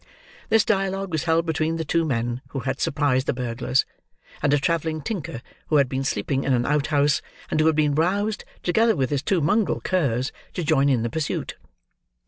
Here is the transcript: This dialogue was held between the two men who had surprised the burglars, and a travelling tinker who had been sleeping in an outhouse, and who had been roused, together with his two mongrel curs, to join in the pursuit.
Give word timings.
This 0.49 0.65
dialogue 0.65 1.11
was 1.11 1.25
held 1.25 1.45
between 1.45 1.75
the 1.77 1.85
two 1.85 2.03
men 2.05 2.41
who 2.49 2.61
had 2.61 2.81
surprised 2.81 3.27
the 3.27 3.33
burglars, 3.35 3.85
and 4.41 4.51
a 4.51 4.57
travelling 4.57 5.01
tinker 5.03 5.43
who 5.67 5.75
had 5.75 5.87
been 5.87 6.03
sleeping 6.03 6.43
in 6.43 6.53
an 6.53 6.65
outhouse, 6.65 7.21
and 7.51 7.59
who 7.59 7.67
had 7.67 7.75
been 7.75 7.93
roused, 7.93 8.43
together 8.63 8.95
with 8.95 9.11
his 9.11 9.21
two 9.21 9.41
mongrel 9.41 9.79
curs, 9.79 10.31
to 10.55 10.63
join 10.63 10.89
in 10.89 11.03
the 11.03 11.09
pursuit. 11.11 11.55